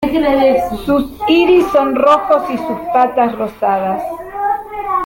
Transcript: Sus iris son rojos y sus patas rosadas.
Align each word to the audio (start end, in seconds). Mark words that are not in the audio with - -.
Sus 0.83 1.11
iris 1.27 1.63
son 1.71 1.93
rojos 1.95 2.49
y 2.49 2.57
sus 2.57 2.79
patas 2.91 3.37
rosadas. 3.37 4.01